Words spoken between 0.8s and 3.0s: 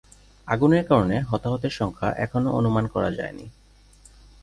কারণে হতাহতের সংখ্যা এখনও অনুমান